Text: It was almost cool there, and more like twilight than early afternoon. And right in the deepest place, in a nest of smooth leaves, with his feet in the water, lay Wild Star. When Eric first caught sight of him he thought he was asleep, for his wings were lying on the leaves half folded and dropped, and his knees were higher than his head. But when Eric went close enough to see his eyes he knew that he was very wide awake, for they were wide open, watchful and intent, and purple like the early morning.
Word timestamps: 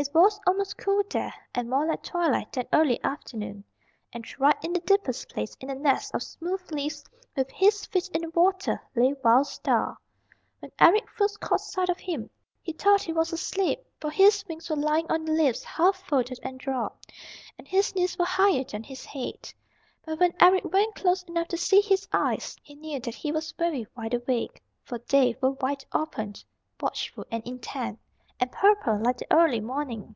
It 0.00 0.10
was 0.14 0.38
almost 0.46 0.78
cool 0.78 1.02
there, 1.10 1.34
and 1.56 1.68
more 1.68 1.84
like 1.84 2.04
twilight 2.04 2.52
than 2.52 2.68
early 2.72 3.02
afternoon. 3.02 3.64
And 4.12 4.24
right 4.38 4.54
in 4.62 4.72
the 4.72 4.78
deepest 4.78 5.28
place, 5.28 5.56
in 5.58 5.70
a 5.70 5.74
nest 5.74 6.14
of 6.14 6.22
smooth 6.22 6.62
leaves, 6.70 7.02
with 7.36 7.50
his 7.50 7.84
feet 7.86 8.08
in 8.14 8.20
the 8.20 8.30
water, 8.30 8.80
lay 8.94 9.14
Wild 9.24 9.48
Star. 9.48 9.98
When 10.60 10.70
Eric 10.78 11.10
first 11.10 11.40
caught 11.40 11.62
sight 11.62 11.88
of 11.88 11.98
him 11.98 12.30
he 12.62 12.72
thought 12.74 13.02
he 13.02 13.12
was 13.12 13.32
asleep, 13.32 13.80
for 14.00 14.08
his 14.12 14.44
wings 14.46 14.70
were 14.70 14.76
lying 14.76 15.10
on 15.10 15.24
the 15.24 15.32
leaves 15.32 15.64
half 15.64 15.96
folded 16.06 16.38
and 16.44 16.60
dropped, 16.60 17.10
and 17.58 17.66
his 17.66 17.92
knees 17.96 18.16
were 18.16 18.24
higher 18.24 18.62
than 18.62 18.84
his 18.84 19.04
head. 19.04 19.52
But 20.04 20.20
when 20.20 20.32
Eric 20.40 20.66
went 20.72 20.94
close 20.94 21.24
enough 21.24 21.48
to 21.48 21.56
see 21.56 21.80
his 21.80 22.06
eyes 22.12 22.56
he 22.62 22.76
knew 22.76 23.00
that 23.00 23.16
he 23.16 23.32
was 23.32 23.50
very 23.50 23.84
wide 23.96 24.14
awake, 24.14 24.62
for 24.84 25.00
they 25.00 25.34
were 25.40 25.50
wide 25.60 25.84
open, 25.92 26.34
watchful 26.80 27.26
and 27.32 27.42
intent, 27.44 27.98
and 28.40 28.52
purple 28.52 28.96
like 29.02 29.16
the 29.18 29.26
early 29.32 29.58
morning. 29.58 30.14